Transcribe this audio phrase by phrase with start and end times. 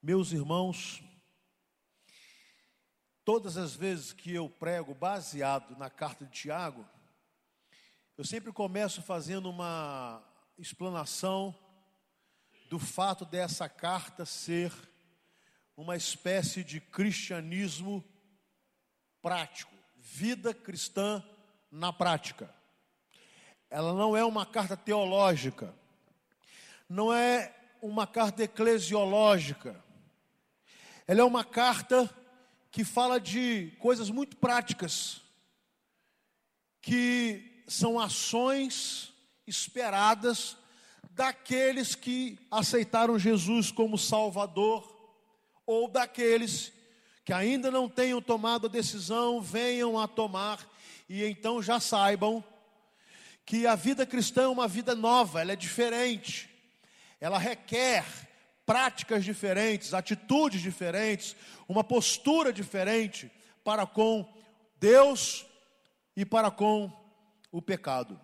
[0.00, 1.02] Meus irmãos,
[3.24, 6.88] todas as vezes que eu prego baseado na carta de Tiago,
[8.16, 10.22] eu sempre começo fazendo uma
[10.56, 11.52] explanação
[12.70, 14.72] do fato dessa carta ser
[15.76, 18.04] uma espécie de cristianismo
[19.20, 21.24] prático, vida cristã
[21.72, 22.54] na prática.
[23.68, 25.74] Ela não é uma carta teológica,
[26.88, 27.52] não é
[27.82, 29.87] uma carta eclesiológica,
[31.08, 32.08] ela é uma carta
[32.70, 35.22] que fala de coisas muito práticas,
[36.82, 39.10] que são ações
[39.46, 40.54] esperadas
[41.12, 44.86] daqueles que aceitaram Jesus como Salvador,
[45.64, 46.74] ou daqueles
[47.24, 50.68] que ainda não tenham tomado a decisão, venham a tomar,
[51.08, 52.44] e então já saibam
[53.46, 56.50] que a vida cristã é uma vida nova, ela é diferente,
[57.18, 58.27] ela requer
[58.68, 61.34] práticas diferentes, atitudes diferentes,
[61.66, 63.32] uma postura diferente
[63.64, 64.30] para com
[64.78, 65.46] Deus
[66.14, 66.92] e para com
[67.50, 68.20] o pecado.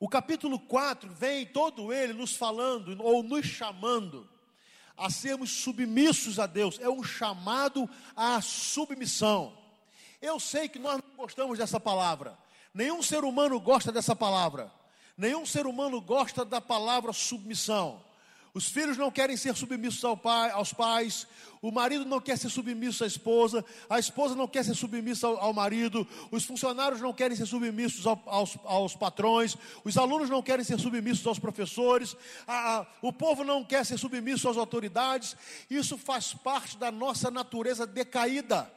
[0.00, 4.26] O capítulo 4 vem todo ele nos falando ou nos chamando
[4.96, 7.86] a sermos submissos a Deus, é um chamado
[8.16, 9.54] à submissão.
[10.18, 12.38] Eu sei que nós não gostamos dessa palavra,
[12.72, 14.72] nenhum ser humano gosta dessa palavra,
[15.14, 18.06] nenhum ser humano gosta da palavra submissão.
[18.56, 21.26] Os filhos não querem ser submissos ao pai, aos pais,
[21.60, 25.36] o marido não quer ser submisso à esposa, a esposa não quer ser submissa ao,
[25.36, 30.42] ao marido, os funcionários não querem ser submissos ao, aos, aos, patrões, os alunos não
[30.42, 35.36] querem ser submissos aos professores, a, a, o povo não quer ser submisso às autoridades.
[35.68, 38.72] Isso faz parte da nossa natureza decaída.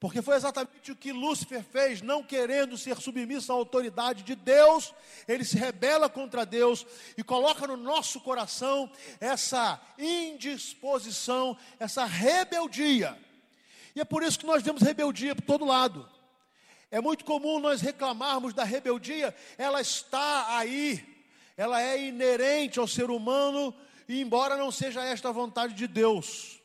[0.00, 4.94] Porque foi exatamente o que Lúcifer fez, não querendo ser submisso à autoridade de Deus,
[5.28, 6.86] ele se rebela contra Deus
[7.18, 8.90] e coloca no nosso coração
[9.20, 13.14] essa indisposição, essa rebeldia.
[13.94, 16.08] E é por isso que nós vemos rebeldia por todo lado.
[16.90, 21.24] É muito comum nós reclamarmos da rebeldia, ela está aí,
[21.58, 23.74] ela é inerente ao ser humano,
[24.08, 26.58] e embora não seja esta a vontade de Deus.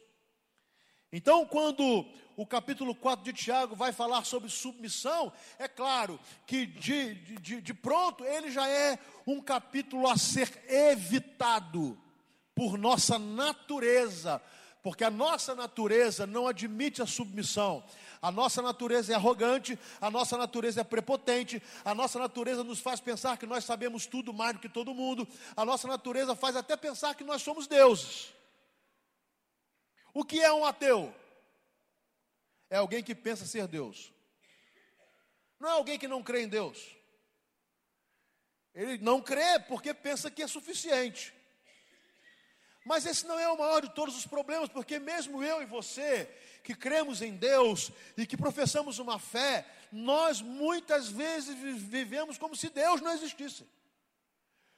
[1.11, 2.05] Então, quando
[2.37, 7.73] o capítulo 4 de Tiago vai falar sobre submissão, é claro que de, de, de
[7.73, 11.97] pronto ele já é um capítulo a ser evitado
[12.53, 14.41] por nossa natureza,
[14.81, 17.83] porque a nossa natureza não admite a submissão.
[18.21, 22.99] A nossa natureza é arrogante, a nossa natureza é prepotente, a nossa natureza nos faz
[22.99, 26.75] pensar que nós sabemos tudo mais do que todo mundo, a nossa natureza faz até
[26.75, 28.33] pensar que nós somos deuses.
[30.13, 31.13] O que é um ateu?
[32.75, 34.11] É alguém que pensa ser Deus.
[35.57, 36.77] Não é alguém que não crê em Deus.
[38.73, 41.33] Ele não crê porque pensa que é suficiente.
[42.85, 46.29] Mas esse não é o maior de todos os problemas, porque mesmo eu e você,
[46.63, 52.69] que cremos em Deus e que professamos uma fé, nós muitas vezes vivemos como se
[52.69, 53.65] Deus não existisse,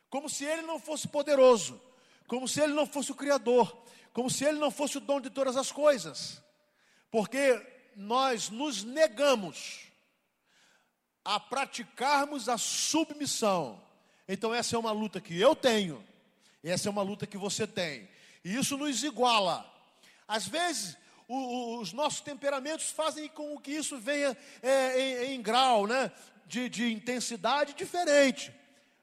[0.08, 1.82] como se Ele não fosse poderoso,
[2.28, 3.76] como se Ele não fosse o Criador,
[4.14, 6.42] como se Ele não fosse o dom de todas as coisas,
[7.10, 9.88] porque nós nos negamos
[11.26, 13.82] a praticarmos a submissão.
[14.28, 16.06] Então, essa é uma luta que eu tenho,
[16.64, 18.08] essa é uma luta que você tem,
[18.46, 19.66] e isso nos iguala.
[20.28, 20.96] Às vezes,
[21.28, 26.12] o, o, os nossos temperamentos fazem com que isso venha é, em, em, grau né,
[26.46, 28.54] de, de intensidade diferente.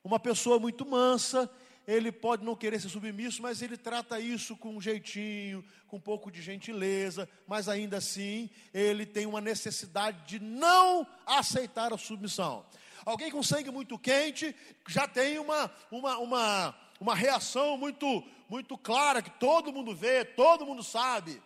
[0.04, 1.50] Uma pessoa muito mansa,
[1.86, 6.00] ele pode não querer ser submisso, mas ele trata isso com um jeitinho, com um
[6.00, 12.64] pouco de gentileza, mas ainda assim ele tem uma necessidade de não aceitar a submissão.
[13.04, 14.56] Alguém com sangue muito quente
[14.88, 20.64] já tem uma, uma, uma, uma reação muito, muito clara, que todo mundo vê, todo
[20.64, 21.42] mundo sabe.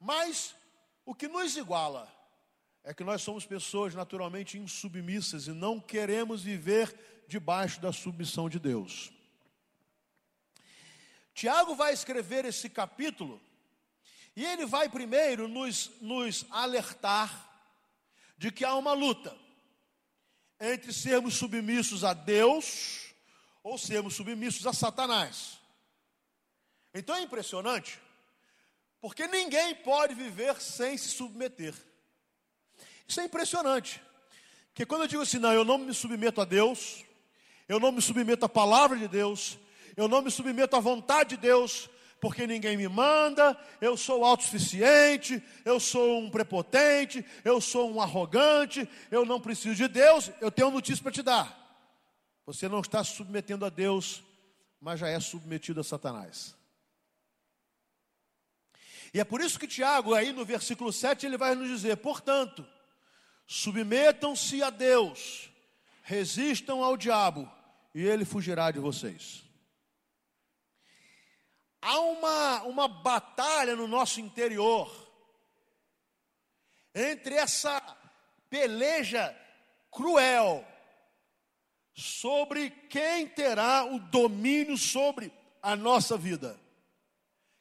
[0.00, 0.56] Mas
[1.06, 2.12] o que nos iguala
[2.82, 8.58] é que nós somos pessoas naturalmente insubmissas e não queremos viver debaixo da submissão de
[8.58, 9.12] Deus.
[11.38, 13.40] Tiago vai escrever esse capítulo
[14.34, 17.48] e ele vai primeiro nos, nos alertar
[18.36, 19.38] de que há uma luta
[20.58, 23.14] entre sermos submissos a Deus
[23.62, 25.60] ou sermos submissos a Satanás.
[26.92, 28.00] Então é impressionante,
[29.00, 31.72] porque ninguém pode viver sem se submeter.
[33.06, 34.02] Isso é impressionante.
[34.74, 37.04] Que quando eu digo assim, não, eu não me submeto a Deus,
[37.68, 39.56] eu não me submeto à palavra de Deus,
[39.98, 41.90] eu não me submeto à vontade de Deus,
[42.20, 48.88] porque ninguém me manda, eu sou autossuficiente, eu sou um prepotente, eu sou um arrogante,
[49.10, 50.30] eu não preciso de Deus.
[50.40, 51.52] Eu tenho uma notícia para te dar.
[52.46, 54.22] Você não está se submetendo a Deus,
[54.80, 56.54] mas já é submetido a Satanás.
[59.12, 62.64] E é por isso que Tiago, aí no versículo 7, ele vai nos dizer: portanto,
[63.48, 65.50] submetam-se a Deus,
[66.04, 67.50] resistam ao diabo,
[67.92, 69.47] e ele fugirá de vocês.
[71.80, 75.08] Há uma, uma batalha no nosso interior
[76.94, 77.80] entre essa
[78.50, 79.36] peleja
[79.90, 80.66] cruel
[81.94, 85.32] sobre quem terá o domínio sobre
[85.62, 86.58] a nossa vida.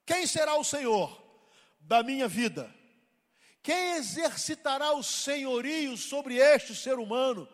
[0.06, 1.22] Quem será o Senhor
[1.80, 2.74] da minha vida?
[3.62, 7.48] Quem exercitará o senhorio sobre este ser humano,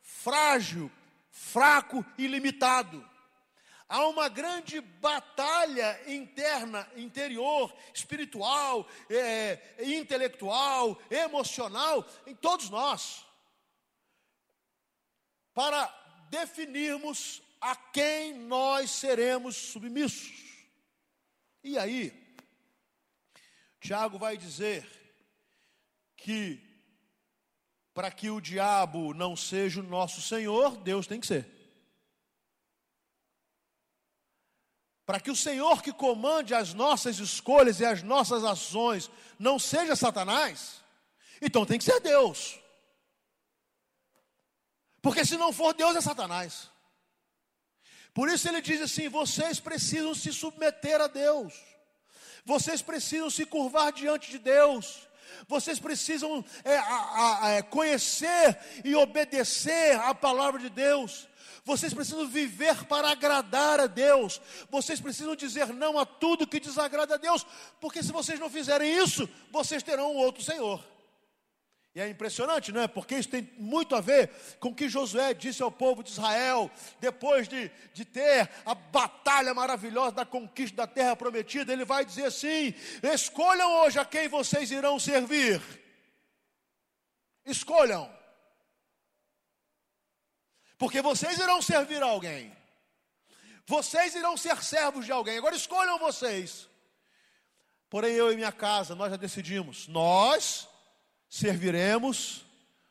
[0.00, 0.90] frágil,
[1.30, 3.06] fraco e limitado?
[3.88, 13.24] Há uma grande batalha interna, interior, espiritual, é, intelectual, emocional, em todos nós,
[15.54, 15.86] para
[16.28, 20.48] definirmos a quem nós seremos submissos.
[21.64, 22.12] E aí,
[23.80, 24.86] Tiago vai dizer
[26.14, 26.62] que
[27.94, 31.57] para que o diabo não seja o nosso Senhor, Deus tem que ser.
[35.08, 39.96] Para que o Senhor que comande as nossas escolhas e as nossas ações não seja
[39.96, 40.82] Satanás,
[41.40, 42.60] então tem que ser Deus.
[45.00, 46.68] Porque se não for Deus, é Satanás.
[48.12, 51.54] Por isso ele diz assim: vocês precisam se submeter a Deus,
[52.44, 55.08] vocês precisam se curvar diante de Deus,
[55.48, 61.26] vocês precisam é, a, a, a conhecer e obedecer a palavra de Deus.
[61.68, 64.40] Vocês precisam viver para agradar a Deus.
[64.70, 67.46] Vocês precisam dizer não a tudo que desagrada a Deus,
[67.78, 70.82] porque se vocês não fizerem isso, vocês terão um outro Senhor.
[71.94, 72.88] E é impressionante, não é?
[72.88, 76.70] Porque isso tem muito a ver com o que Josué disse ao povo de Israel,
[77.00, 81.70] depois de, de ter a batalha maravilhosa da conquista da terra prometida.
[81.70, 82.72] Ele vai dizer assim:
[83.02, 85.60] escolham hoje a quem vocês irão servir.
[87.44, 88.17] Escolham
[90.78, 92.56] porque vocês irão servir a alguém.
[93.66, 95.36] Vocês irão ser servos de alguém.
[95.36, 96.68] Agora escolham vocês.
[97.90, 99.88] Porém, eu e minha casa, nós já decidimos.
[99.88, 100.68] Nós
[101.28, 102.46] serviremos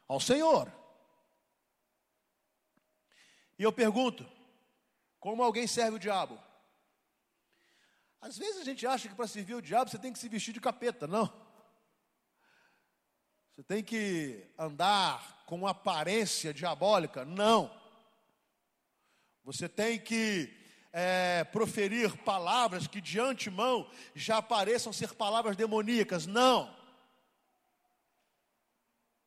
[0.08, 0.72] ao Senhor.
[3.58, 4.30] E eu pergunto:
[5.20, 6.38] como alguém serve o diabo?
[8.20, 10.54] Às vezes a gente acha que para servir o diabo você tem que se vestir
[10.54, 11.47] de capeta, não.
[13.58, 17.26] Você tem que andar com aparência diabólica?
[17.26, 17.76] Não.
[19.44, 20.56] Você tem que
[20.94, 26.28] é, proferir palavras que de antemão já pareçam ser palavras demoníacas.
[26.28, 26.72] Não.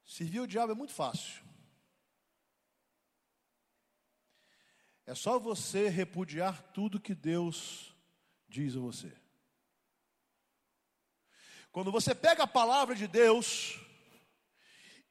[0.04, 1.42] Servir o diabo é muito fácil.
[5.06, 7.92] É só você repudiar tudo que Deus
[8.48, 9.12] diz a você.
[11.72, 13.89] Quando você pega a palavra de Deus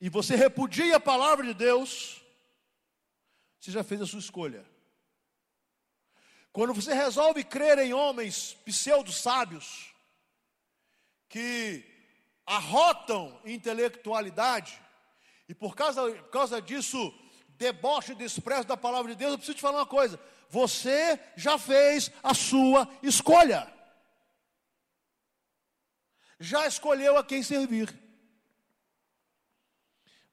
[0.02, 2.22] e você repudia a palavra de Deus,
[3.60, 4.66] você já fez a sua escolha.
[6.52, 9.94] Quando você resolve crer em homens pseudo-sábios,
[11.28, 11.84] que
[12.46, 14.82] arrotam intelectualidade,
[15.48, 17.14] e por causa, por causa disso
[17.50, 20.20] deboche e desprezo da palavra de Deus, eu preciso te falar uma coisa:
[20.50, 23.72] você já fez a sua escolha,
[26.40, 28.09] já escolheu a quem servir.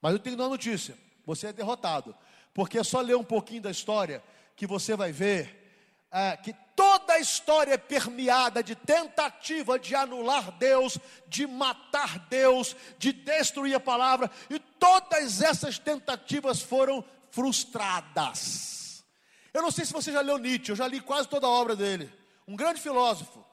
[0.07, 0.97] Mas eu tenho uma notícia:
[1.27, 2.15] você é derrotado,
[2.55, 4.23] porque é só ler um pouquinho da história
[4.55, 10.53] que você vai ver é, que toda a história é permeada de tentativa de anular
[10.53, 10.97] Deus,
[11.27, 19.05] de matar Deus, de destruir a palavra, e todas essas tentativas foram frustradas.
[19.53, 21.75] Eu não sei se você já leu Nietzsche, eu já li quase toda a obra
[21.75, 22.13] dele.
[22.47, 23.45] Um grande filósofo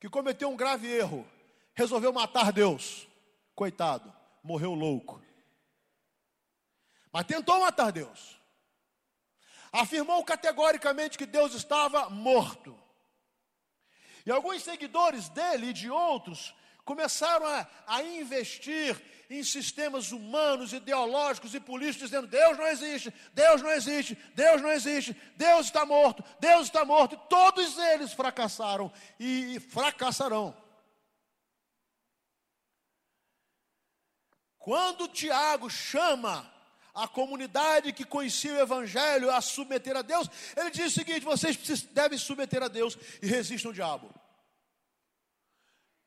[0.00, 1.24] que cometeu um grave erro,
[1.76, 3.06] resolveu matar Deus.
[3.54, 4.12] Coitado,
[4.42, 5.24] morreu louco.
[7.16, 8.36] Mas tentou matar Deus
[9.72, 12.78] afirmou categoricamente que Deus estava morto.
[14.26, 16.54] E alguns seguidores dele e de outros
[16.84, 23.62] começaram a, a, investir em sistemas humanos, ideológicos e políticos, dizendo: Deus não existe, Deus
[23.62, 27.14] não existe, Deus não existe, Deus está morto, Deus está morto.
[27.14, 30.56] E todos eles fracassaram e fracassarão.
[34.58, 36.55] Quando Tiago chama
[36.96, 41.56] a comunidade que conhecia o Evangelho a submeter a Deus, ele diz o seguinte: vocês
[41.92, 44.14] devem submeter a Deus e resistam ao diabo.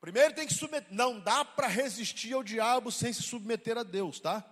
[0.01, 4.19] Primeiro tem que submeter, não dá para resistir ao diabo sem se submeter a Deus,
[4.19, 4.43] tá?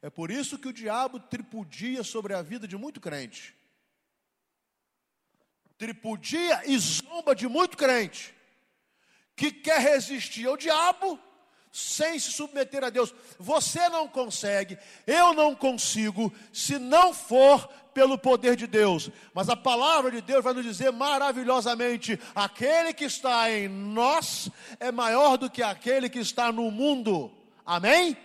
[0.00, 3.54] É por isso que o diabo tripudia sobre a vida de muito crente.
[5.76, 8.34] Tripudia e zomba de muito crente.
[9.36, 11.20] que quer resistir ao diabo
[11.72, 13.14] sem se submeter a Deus.
[13.38, 19.10] Você não consegue, eu não consigo, se não for pelo poder de Deus.
[19.34, 24.92] Mas a palavra de Deus vai nos dizer maravilhosamente: aquele que está em nós é
[24.92, 27.32] maior do que aquele que está no mundo.
[27.66, 28.16] Amém?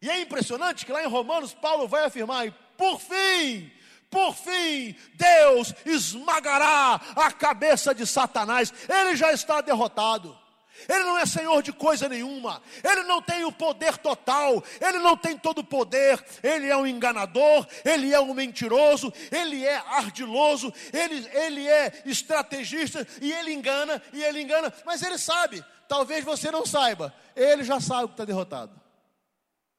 [0.00, 3.70] E é impressionante que lá em Romanos, Paulo vai afirmar: e por fim,
[4.10, 10.41] por fim, Deus esmagará a cabeça de Satanás, ele já está derrotado.
[10.88, 15.16] Ele não é senhor de coisa nenhuma, ele não tem o poder total, ele não
[15.16, 20.72] tem todo o poder, ele é um enganador, ele é um mentiroso, ele é ardiloso,
[20.92, 23.06] ele, ele é estrategista.
[23.20, 27.80] E ele engana, e ele engana, mas ele sabe, talvez você não saiba, ele já
[27.80, 28.72] sabe que está derrotado,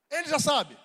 [0.10, 0.83] ele já sabe.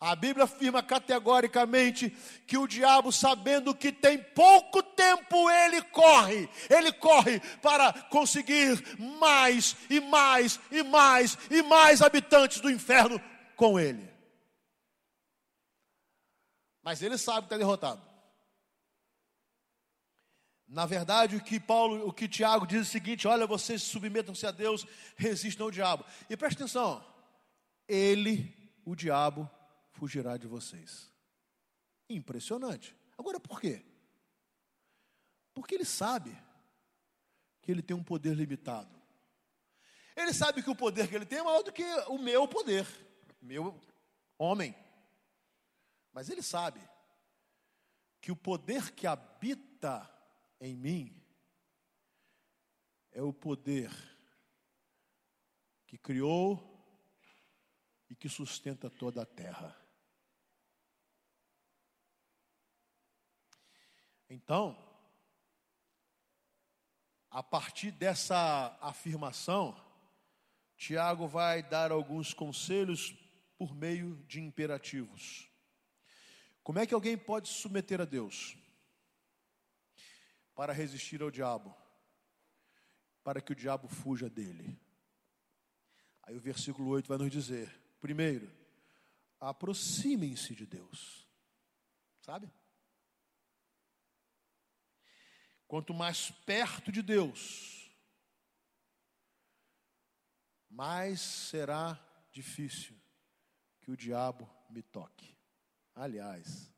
[0.00, 2.08] A Bíblia afirma categoricamente
[2.46, 9.76] que o diabo, sabendo que tem pouco tempo, ele corre, ele corre para conseguir mais
[9.90, 13.20] e mais e mais e mais habitantes do inferno
[13.54, 14.10] com ele.
[16.82, 18.00] Mas ele sabe que está derrotado.
[20.66, 24.46] Na verdade, o que Paulo, o que Tiago diz é o seguinte: olha, vocês submetam-se
[24.46, 26.06] a Deus, resistam ao diabo.
[26.30, 27.04] E presta atenção,
[27.86, 29.50] ele, o diabo,
[29.92, 31.12] fugirá de vocês.
[32.08, 32.96] Impressionante.
[33.16, 33.84] Agora por quê?
[35.52, 36.36] Porque ele sabe
[37.60, 39.00] que ele tem um poder limitado.
[40.16, 42.86] Ele sabe que o poder que ele tem é maior do que o meu poder,
[43.40, 43.80] meu
[44.38, 44.74] homem.
[46.12, 46.80] Mas ele sabe
[48.20, 50.08] que o poder que habita
[50.60, 51.22] em mim
[53.12, 53.90] é o poder
[55.86, 56.66] que criou
[58.08, 59.79] e que sustenta toda a terra.
[64.30, 64.78] Então,
[67.28, 69.76] a partir dessa afirmação,
[70.76, 73.12] Tiago vai dar alguns conselhos
[73.58, 75.50] por meio de imperativos.
[76.62, 78.56] Como é que alguém pode se submeter a Deus?
[80.54, 81.74] Para resistir ao diabo,
[83.24, 84.80] para que o diabo fuja dele.
[86.22, 87.68] Aí o versículo 8 vai nos dizer:
[88.00, 88.48] primeiro,
[89.40, 91.26] aproximem-se de Deus,
[92.20, 92.48] sabe?
[95.70, 97.88] Quanto mais perto de Deus,
[100.68, 101.96] mais será
[102.32, 103.00] difícil
[103.80, 105.38] que o diabo me toque.
[105.94, 106.74] Aliás,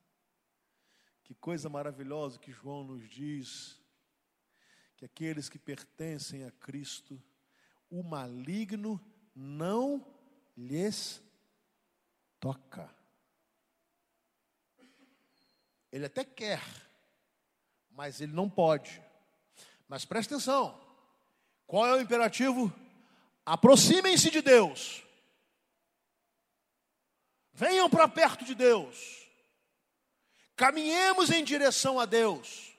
[1.24, 3.80] que coisa maravilhosa que João nos diz
[4.98, 7.18] que aqueles que pertencem a Cristo,
[7.88, 9.00] o maligno
[9.34, 10.06] não
[10.54, 11.22] lhes
[12.38, 12.94] toca.
[15.90, 16.60] Ele até quer,
[17.94, 19.02] mas ele não pode.
[19.88, 20.78] Mas presta atenção:
[21.66, 22.72] qual é o imperativo?
[23.44, 25.02] Aproximem-se de Deus,
[27.52, 29.26] venham para perto de Deus,
[30.54, 32.72] caminhemos em direção a Deus,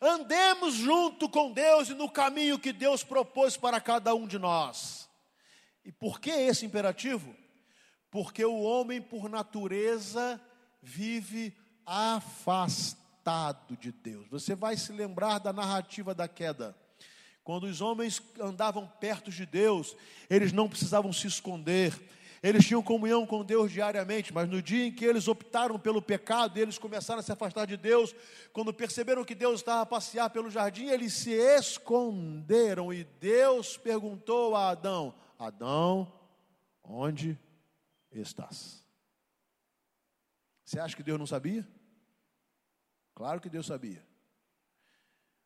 [0.00, 5.08] andemos junto com Deus e no caminho que Deus propôs para cada um de nós.
[5.82, 7.34] E por que esse imperativo?
[8.10, 10.38] Porque o homem, por natureza,
[10.82, 11.56] vive
[11.86, 13.00] afastado
[13.78, 14.28] de Deus.
[14.28, 16.76] Você vai se lembrar da narrativa da queda.
[17.42, 19.96] Quando os homens andavam perto de Deus,
[20.28, 21.98] eles não precisavam se esconder,
[22.42, 26.58] eles tinham comunhão com Deus diariamente, mas no dia em que eles optaram pelo pecado,
[26.58, 28.14] eles começaram a se afastar de Deus,
[28.52, 34.56] quando perceberam que Deus estava a passear pelo jardim, eles se esconderam e Deus perguntou
[34.56, 36.10] a Adão: Adão,
[36.82, 37.38] onde
[38.12, 38.82] estás?
[40.64, 41.66] Você acha que Deus não sabia?
[43.20, 44.02] Claro que Deus sabia.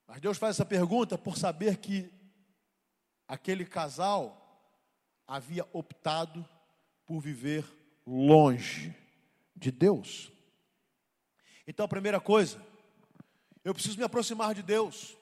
[0.07, 2.09] Mas Deus faz essa pergunta por saber que
[3.26, 4.81] aquele casal
[5.26, 6.49] havia optado
[7.04, 7.64] por viver
[8.07, 8.95] longe
[9.57, 10.31] de Deus.
[11.66, 12.64] Então, a primeira coisa,
[13.64, 15.16] eu preciso me aproximar de Deus.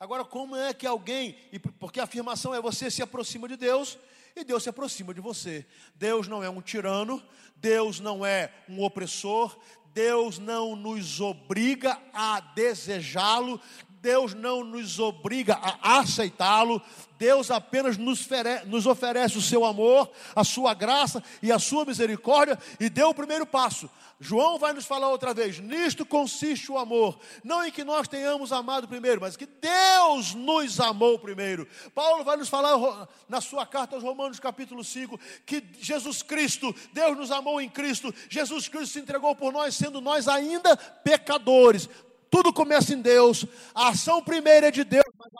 [0.00, 1.36] Agora, como é que alguém,
[1.78, 3.98] porque a afirmação é você se aproxima de Deus
[4.34, 5.66] e Deus se aproxima de você.
[5.94, 7.22] Deus não é um tirano,
[7.56, 9.56] Deus não é um opressor,
[9.94, 13.60] Deus não nos obriga a desejá-lo,
[14.02, 16.82] Deus não nos obriga a aceitá-lo,
[17.16, 18.28] Deus apenas nos,
[18.66, 23.14] nos, oferece o seu amor, a sua graça e a sua misericórdia e deu o
[23.14, 23.88] primeiro passo.
[24.18, 28.52] João vai nos falar outra vez: nisto consiste o amor, não em que nós tenhamos
[28.52, 31.68] amado primeiro, mas que Deus nos amou primeiro.
[31.94, 37.16] Paulo vai nos falar na sua carta aos Romanos, capítulo 5, que Jesus Cristo, Deus
[37.16, 41.88] nos amou em Cristo, Jesus Cristo se entregou por nós, sendo nós ainda pecadores.
[42.32, 45.30] Tudo começa em Deus, a ação primeira é de Deus, mas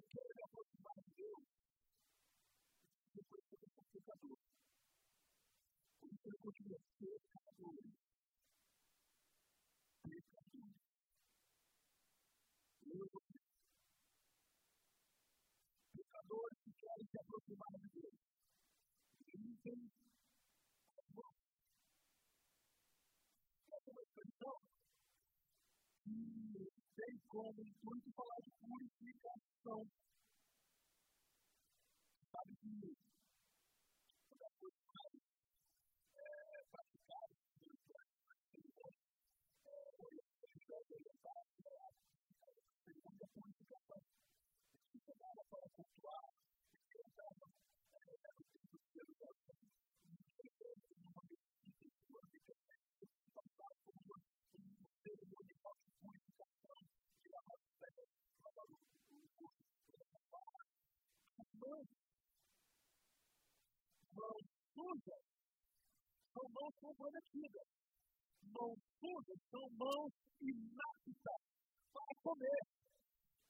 [0.00, 1.44] eu quero aproximar de Deus,
[3.14, 4.38] depois eu sou pecador.
[6.00, 7.84] Por isso eu continuo pecador.
[10.02, 10.72] Pecador.
[12.82, 13.10] Eu
[16.64, 18.18] que querem se aproximar de Deus.
[19.26, 19.90] Dizem
[20.96, 21.36] as mãos.
[23.70, 24.00] Essa é que
[27.00, 29.88] tem como intuito falar de purificação.
[32.30, 32.68] Sabe que
[34.28, 35.14] uma das coisas mais
[36.16, 36.18] é,
[36.70, 37.32] praticadas é,
[39.64, 40.84] é a purificação.
[44.92, 46.28] Isso chegava para cultuar,
[46.82, 47.52] porque estava no
[48.20, 49.39] tempo de Jerusalém,
[61.60, 61.86] mãos,
[64.16, 65.22] mãos sujas
[66.32, 67.68] são mãos comprometidas.
[68.40, 71.42] Mãos sujas são mãos inaptas
[71.92, 72.62] para comer.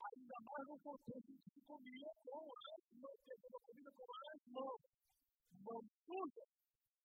[0.01, 4.43] Ainda mais no contexto de se comia com as mãos, pegando a comida com as
[4.51, 4.81] mãos.
[5.61, 6.51] Mãos sujas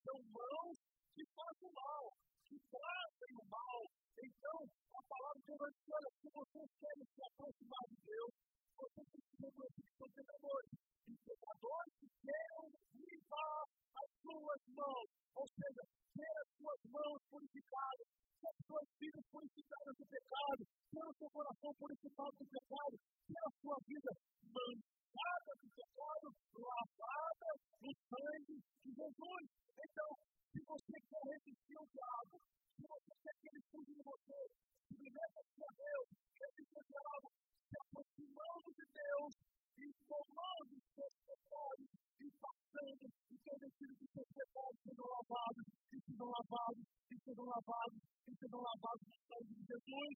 [0.02, 0.76] são mãos
[1.14, 2.04] que fazem mal,
[2.50, 3.80] que trazem o mal.
[4.16, 4.60] Então,
[4.96, 8.34] a palavra de Deus olha, se vocês querem se aproximar de Deus,
[8.75, 10.72] precisam conhecer que são pecadores.
[11.05, 13.63] E pecadores que querem limpar
[13.95, 15.82] as suas mãos, ou seja,
[16.15, 18.08] ter as suas mãos purificadas,
[18.41, 22.95] ter as suas vidas purificadas do pecado, ter o seu coração purificado do pecado,
[23.28, 24.12] ter a sua vida
[24.50, 29.43] manchada do pecado, lavada no sangue de Jesus.
[29.78, 30.10] Então,
[30.52, 32.36] se você quer resistir ao diabo,
[32.76, 34.39] se você quer que ele fuja de você,
[34.89, 37.28] se meta a Deus, resistir ao diabo,
[37.76, 39.32] se aproximando de Deus
[40.08, 41.90] tomando os seus pecados
[42.22, 48.02] e passando e permitindo que seus pecados sejam lavados, e sejam lavados, e sejam lavados,
[48.28, 50.14] e sejam lavados no sangue de Jesus.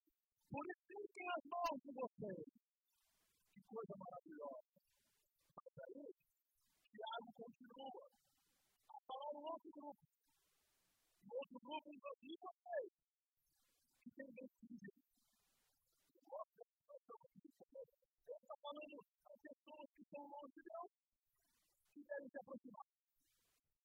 [0.50, 2.48] Purifiquem as mãos de vocês.
[3.54, 4.74] Que coisa maravilhosa.
[5.58, 6.06] Mas aí,
[6.90, 8.02] Tiago continua
[8.90, 10.06] a falar um outro grupo.
[11.20, 12.92] Um outro grupo, inclusive vocês,
[14.04, 15.02] que tem decidido.
[16.26, 16.79] Gosta
[18.30, 20.90] ele está falando a pessoas que estão longe de Deus,
[21.94, 22.88] que devem se aproximar.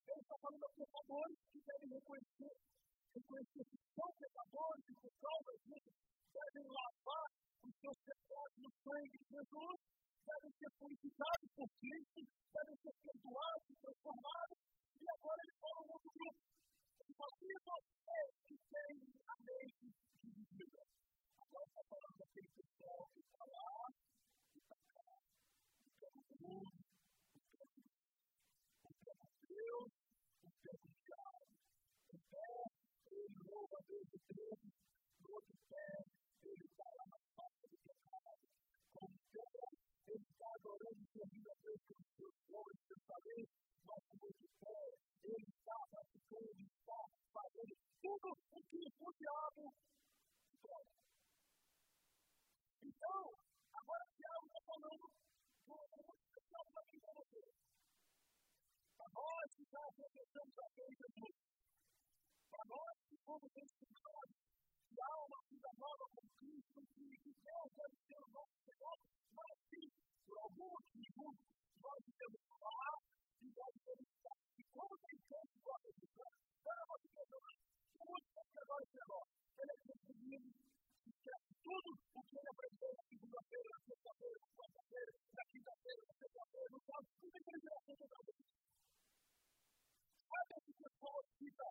[0.04, 2.54] Ele está falando a pecadores que devem reconhecer,
[3.14, 5.90] reconhecer que são pecadores e por causa disso
[6.35, 7.28] devem lavar
[7.64, 9.76] os seus pecados no sangue de Jesus,
[10.24, 12.20] devem ser purificados por Cristo,
[12.52, 12.94] devem ser
[59.14, 61.37] nós já professamos a fé em Jesus,
[62.50, 64.37] para nós que fomos ensinados
[64.85, 68.97] que há uma vida nova com Cristo, que, Deus deve ser o nosso Senhor,
[69.33, 69.81] mas que,
[70.29, 71.25] por algum motivo,
[71.81, 72.95] nós devemos falar
[73.41, 74.37] e nós devemos estar.
[74.61, 76.35] E como tem que gosta de Deus,
[76.65, 77.57] vamos de Deus,
[77.97, 79.35] muito pecador esse negócio.
[79.57, 80.49] Ele é conseguido,
[81.09, 86.15] esquece tudo o que ele aprendeu na segunda-feira, na sexta-feira, na quarta-feira, na quinta-feira, na
[86.21, 88.45] sexta-feira, no sábado, tudo que ele já fez na vida.
[90.29, 91.65] Sabe esse pessoal que fica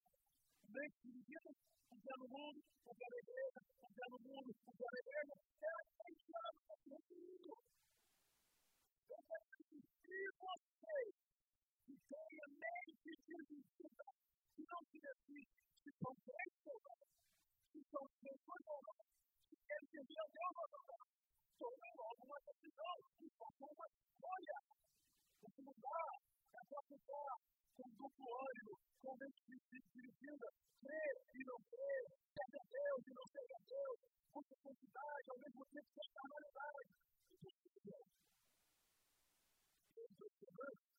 [0.73, 1.49] mente dividida,
[1.91, 4.99] um pé no mundo, um pé na igreja, um pé no mundo, um pé na
[5.05, 5.69] igreja, é
[6.01, 7.53] haitiano, é reprimido.
[9.13, 11.13] Eu quero assistir vocês
[11.85, 14.05] que têm a mente dividida,
[14.55, 15.47] que não se decidem
[15.83, 17.01] se são crentes ou não,
[17.69, 19.01] se são pessoas ou não,
[19.49, 21.05] se querem servir a Deus ou não.
[21.59, 24.57] Tomem logo uma decisão, que façam uma escolha.
[25.39, 26.01] Porque não dá,
[26.55, 27.37] é só ficar
[27.75, 29.41] com duplo ânimo, com mente
[29.93, 30.47] dividida,
[30.79, 33.99] crer e não crer, serve a Deus e não serve a Deus,
[34.33, 36.93] muita quantidade, ao mesmo tempo sem carnalidade.
[37.33, 38.07] Isso é Deus.
[39.93, 40.92] Que é esse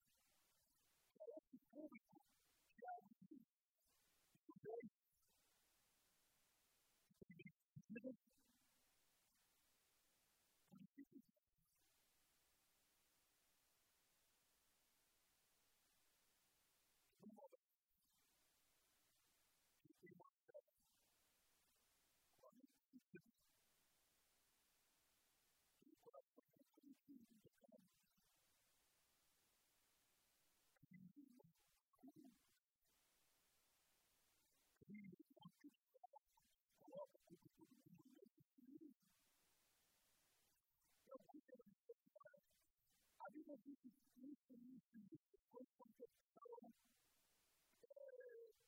[43.47, 46.73] Diz que isso, isso, isso, foi concepção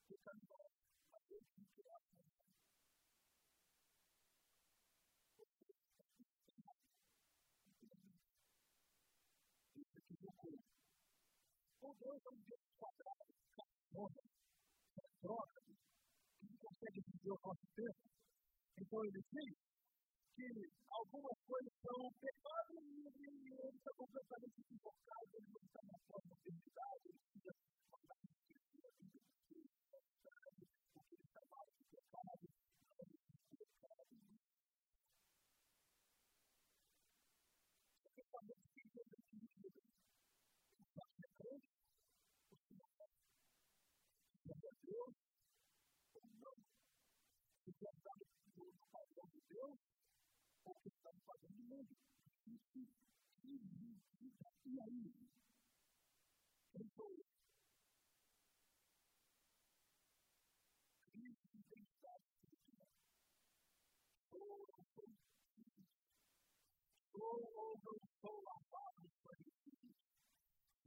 [0.07, 0.71] pecaminosa,
[1.11, 1.99] mas eu tinha que a
[9.77, 10.59] Isso equivocou.
[11.81, 14.23] Ou Deus é um Deus quadrado, cachorro,
[14.95, 15.77] retrógrado,
[16.39, 18.11] que não consegue viver o nosso tempo.
[18.79, 19.76] Então ele diz
[20.37, 26.21] que algumas coisas são pecado e ele está completamente equivocado, ele não está na sua
[26.29, 27.57] modernidade, ele precisa
[51.67, 51.91] estamos
[53.43, 54.01] fazendo mundo.
[54.67, 55.13] E aí?
[56.73, 57.27] Quem sou eu?
[61.11, 62.89] Crise de identidade espiritual.
[64.31, 65.09] Sou ou não sou
[67.11, 69.91] Sou ou não sou lavado no sangue de Cristo?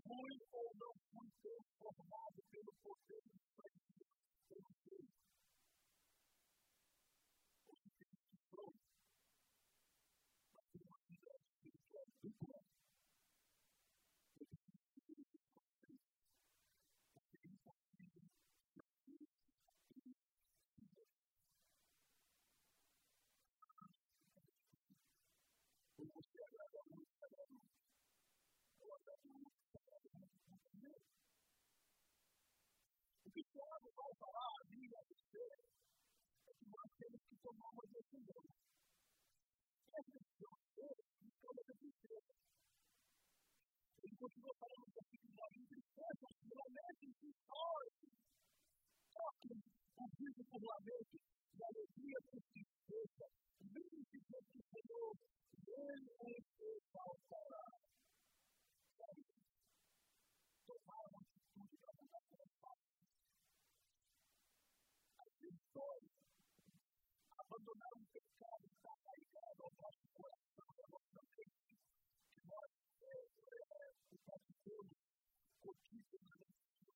[0.04, 4.16] Fui ou não fui transformado pelo poder do sangue de Deus?
[4.50, 5.20] Eu não sei.
[33.26, 35.46] O que Tiago vai falar ali a você
[36.48, 38.44] é que nós temos que tomar uma decisão.
[39.96, 40.92] Essa decisão é
[41.24, 42.34] de toda a tristeza.
[44.04, 48.08] Ele continua falando um pouquinho da vida e fecha finalmente de sorte.
[49.16, 49.64] Toquem
[49.96, 51.18] o vídeo por lamento
[51.56, 53.26] de alegria por tristeza.
[53.60, 55.16] Vinde diante do Senhor,
[55.68, 57.66] ele os exaltará.
[60.68, 62.94] Tomar uma atitude da mudança é fácil.
[65.20, 66.20] Às vezes dói.
[67.50, 71.82] Abandonar um pecado que está arraigado ao nosso coração, à nossa mente,
[72.30, 72.70] que nós
[74.24, 74.98] praticamos
[75.58, 76.94] cotidianamente.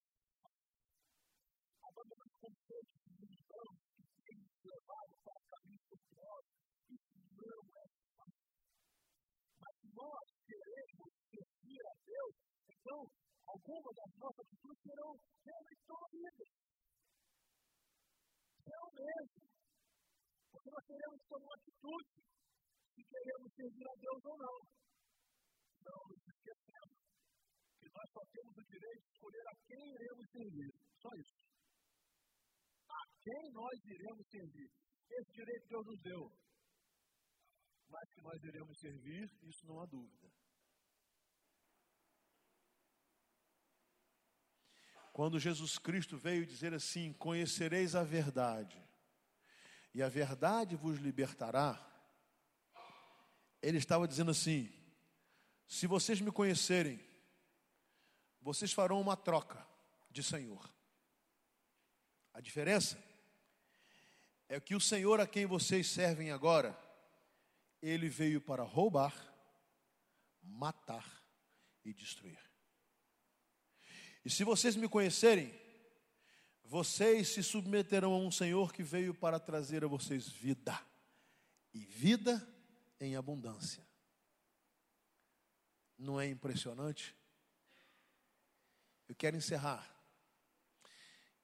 [1.82, 6.54] Abandonar conceitos de ilusão que têm nos levado para caminhos tortuosos,
[6.86, 8.46] isso não é fácil.
[9.58, 12.36] Mas nós queremos servir a Deus,
[12.70, 13.10] então
[13.48, 16.64] algumas das nossas atitudes serão realmente doloridas.
[20.54, 22.24] Porque nós queremos uma atitude
[22.94, 24.58] se queremos servir a Deus ou não.
[25.82, 27.00] Não nos esquecemos
[27.80, 30.72] que nós só temos o direito de escolher a quem iremos servir.
[31.02, 31.36] Só isso.
[32.88, 34.70] A quem nós iremos servir.
[35.10, 36.32] Esse direito Deus nos deu.
[37.90, 40.32] Mas que nós iremos servir, isso não há dúvida.
[45.12, 48.82] Quando Jesus Cristo veio dizer assim: Conhecereis a verdade,
[49.94, 51.80] e a verdade vos libertará,
[53.62, 54.72] ele estava dizendo assim:
[55.68, 57.00] Se vocês me conhecerem,
[58.42, 59.66] vocês farão uma troca
[60.10, 60.74] de Senhor.
[62.34, 63.02] A diferença
[64.50, 66.78] é que o Senhor a quem vocês servem agora,
[67.82, 69.14] ele veio para roubar,
[70.42, 71.24] matar
[71.86, 72.40] e destruir.
[74.26, 75.54] E se vocês me conhecerem,
[76.74, 80.76] vocês se submeterão a um Senhor que veio para trazer a vocês vida,
[81.72, 82.44] e vida
[83.00, 83.88] em abundância.
[85.96, 87.16] Não é impressionante?
[89.08, 89.88] Eu quero encerrar.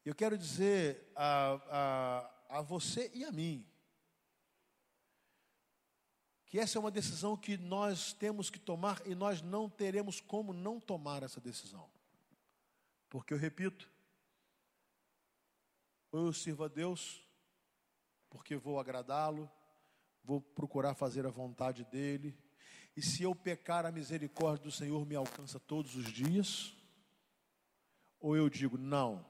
[0.03, 3.63] Eu quero dizer a, a, a você e a mim
[6.47, 10.53] que essa é uma decisão que nós temos que tomar e nós não teremos como
[10.53, 11.87] não tomar essa decisão.
[13.07, 13.87] Porque eu repito,
[16.11, 17.23] ou eu sirvo a Deus,
[18.29, 19.49] porque vou agradá-lo,
[20.23, 22.37] vou procurar fazer a vontade dEle,
[22.95, 26.75] e se eu pecar, a misericórdia do Senhor me alcança todos os dias,
[28.19, 29.25] ou eu digo, não,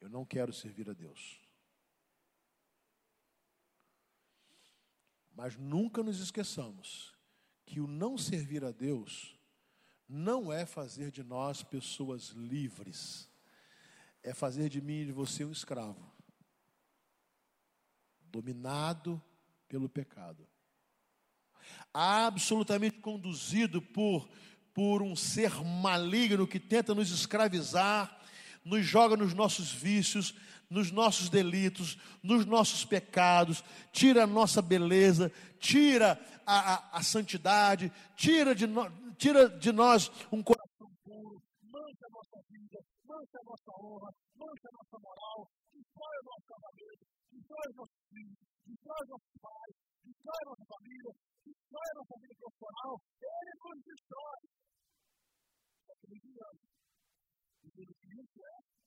[0.00, 1.40] eu não quero servir a Deus.
[5.34, 7.14] Mas nunca nos esqueçamos
[7.64, 9.36] que o não servir a Deus
[10.08, 13.28] não é fazer de nós pessoas livres,
[14.22, 16.12] é fazer de mim e de você um escravo,
[18.20, 19.22] dominado
[19.68, 20.46] pelo pecado,
[21.92, 24.28] absolutamente conduzido por
[24.74, 28.18] por um ser maligno que tenta nos escravizar,
[28.64, 30.34] nos joga nos nossos vícios,
[30.70, 37.92] nos nossos delitos, nos nossos pecados, tira a nossa beleza, tira a, a, a santidade,
[38.16, 43.48] tira de, no, tira de nós um coração puro, mancha a nossa vida, mancha a
[43.48, 45.40] nossa honra, mancha a nossa moral,
[45.72, 50.66] destrói o nosso casamento, destrói os nossos filhos, destrói os nossos pais, destrói a nossa
[50.68, 51.12] família,
[51.48, 52.92] destrói a nossa vida profissional,
[53.24, 54.42] ele nos destrói.
[55.82, 56.66] Só que ele ama.
[57.62, 57.84] E
[58.20, 58.81] isso é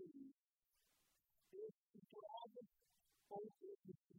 [0.00, 0.32] see
[1.60, 1.74] is
[2.12, 2.70] to have this
[3.28, 4.09] focus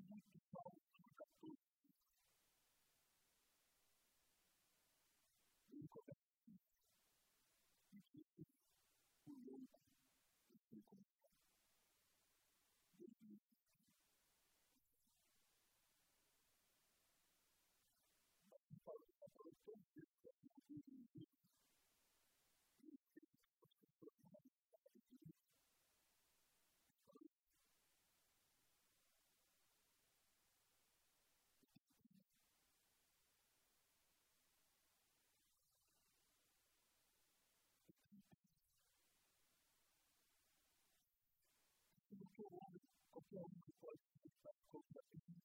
[42.38, 43.50] Qualquer um
[43.82, 45.42] pode estar qualquer um,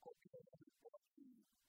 [0.00, 1.61] qualquer um pode saber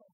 [0.00, 0.08] Não.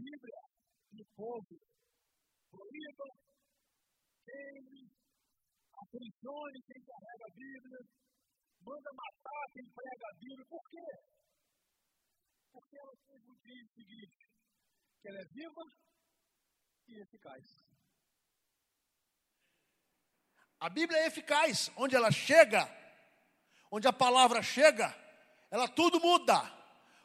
[0.00, 0.40] Bíblia
[0.92, 1.60] e povo.
[2.50, 3.04] Proíba
[4.24, 4.90] quem
[5.82, 7.78] aprisione quem carrega a Bíblia,
[8.62, 10.46] manda matar quem prega a Bíblia.
[10.48, 10.88] Por quê?
[12.52, 14.28] Porque ela sempre diz o seguinte:
[15.00, 15.62] que ela é viva
[16.88, 17.44] e eficaz.
[20.58, 22.68] A Bíblia é eficaz, onde ela chega,
[23.70, 24.94] onde a palavra chega,
[25.50, 26.58] ela tudo muda.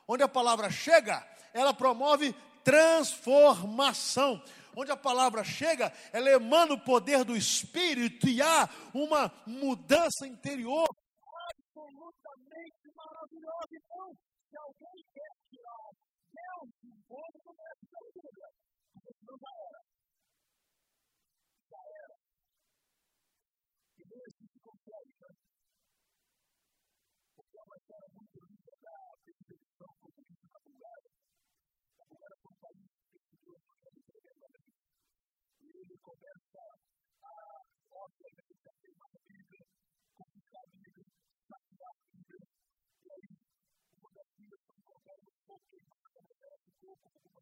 [0.07, 1.17] Onde a palavra chega,
[1.51, 4.43] ela promove transformação.
[4.75, 10.85] Onde a palavra chega, ela emana o poder do Espírito e há uma mudança interior
[11.49, 13.69] absolutamente maravilhosa.
[13.71, 14.17] Então,
[14.49, 15.91] se alguém quer tirar
[16.33, 16.69] Deus
[17.07, 18.49] não é.
[19.21, 19.84] Não vai
[36.05, 36.61] começa
[37.23, 37.33] a,
[37.89, 39.65] obviamente, que queimar a Bíblia,
[40.15, 41.05] complicar a Bíblia,
[41.49, 42.45] saquear a Bíblia.
[43.05, 43.25] E aí,
[43.97, 47.41] uma das Bíblias, quando colocaram um pouco queimada, ela ficou como uma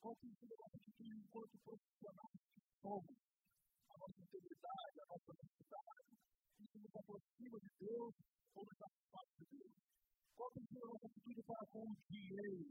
[0.00, 3.18] Atitude enquanto profissionais que somos?
[3.90, 6.10] A nossa integridade, a nossa honestidade,
[6.60, 8.14] isso nos aproxima de Deus
[8.54, 9.76] ou nos afasta de Deus?
[10.34, 12.64] Qual tem sido a nossa atitude para com o dinheiro?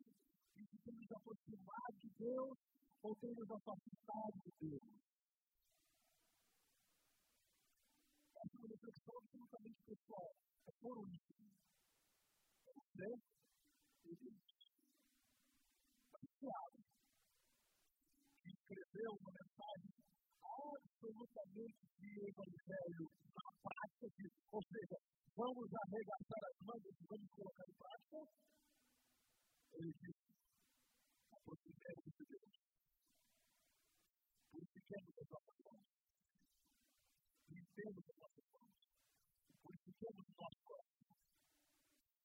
[0.57, 2.57] Isso tem nos aproximado de Deus
[3.03, 4.89] ou tem nos afastado de Deus?
[8.39, 10.31] Essa é uma reflexão absolutamente pessoal.
[10.65, 11.33] É por isso.
[12.65, 13.09] É você
[14.05, 14.49] e Deus.
[16.11, 16.79] Mas Tiago,
[18.41, 19.91] que escreveu uma mensagem
[21.09, 24.97] absolutamente de evangelho na prática, de, ou seja,
[25.33, 28.19] vamos arregaçar as mangas e vamos colocar em prática,
[29.73, 30.29] ele disse,
[31.33, 32.53] aproximemos de Deus.
[34.53, 35.85] Purifiquemos as nossas mãos.
[37.49, 38.73] Limpemos as nossas mãos.
[39.65, 41.09] Purifiquemos o nosso coração.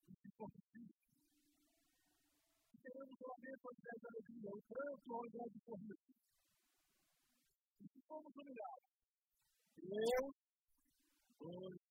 [0.04, 0.96] E se for possível,
[2.84, 6.33] queremos o invés da alegria, o pranto ao invés de sorriso.
[8.14, 8.84] Se formos humilhados,
[9.76, 10.34] Deus
[11.40, 11.83] nos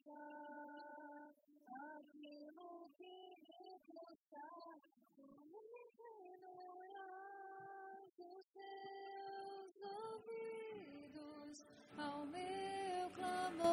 [0.00, 1.34] sacrificar
[1.68, 3.14] aquilo que
[3.48, 4.78] me custar,
[6.18, 6.98] iluminar
[8.18, 11.54] os teus ouvidos
[11.98, 13.70] ao meu clamor.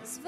[0.00, 0.18] Mas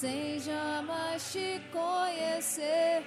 [0.00, 3.02] sem jamais te conhecer.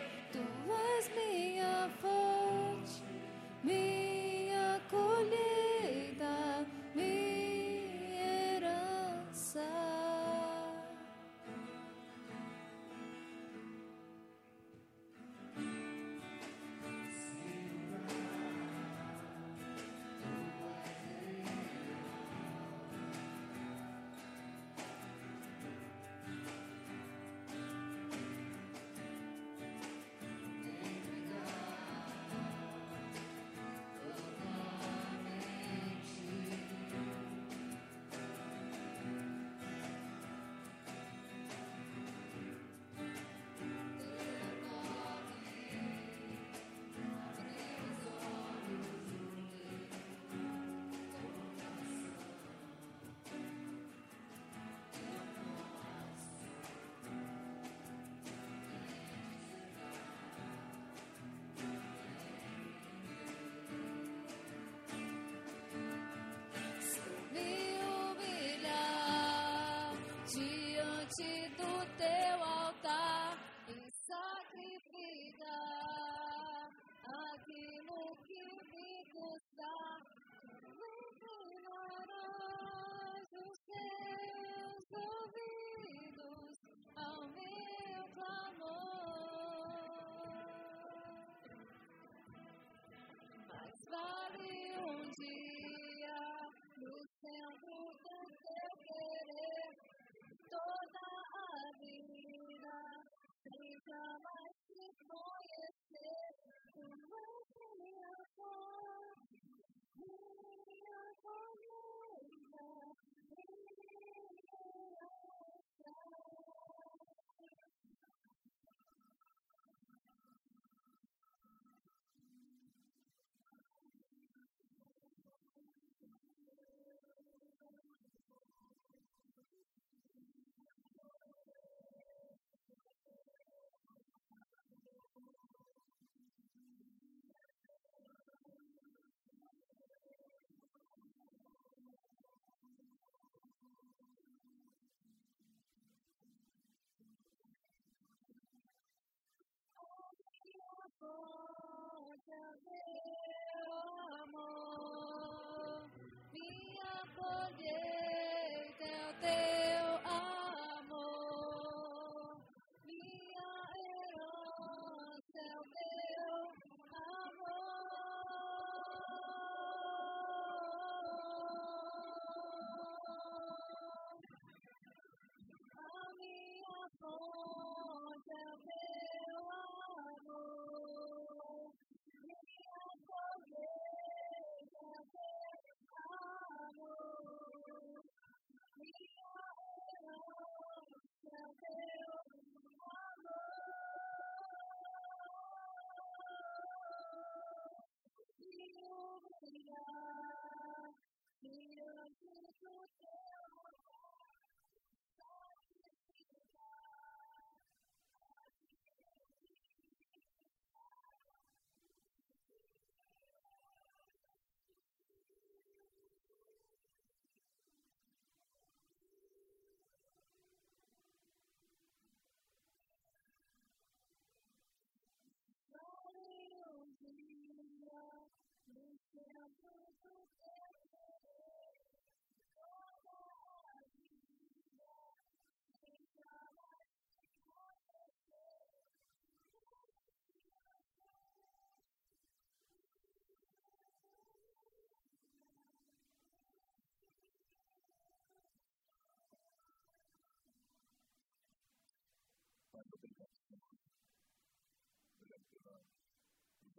[71.11, 71.70] batido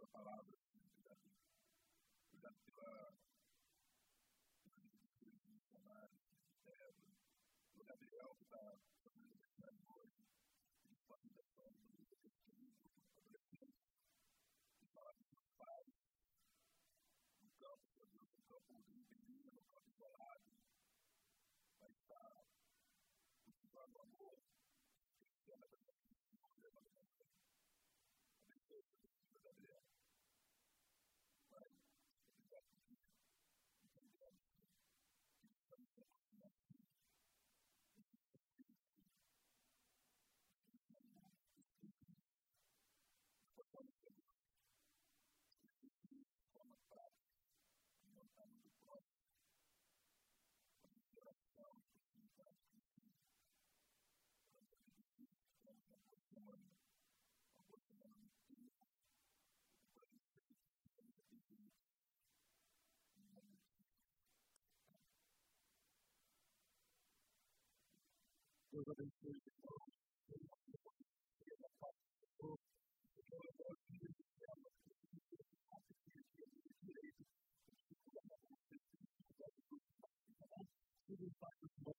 [0.03, 1.31] pela palavra, obrigado,
[2.27, 3.15] obrigado pela
[5.47, 6.19] missionária,
[7.71, 8.77] pelo Gabriel, que está
[68.87, 69.52] relationships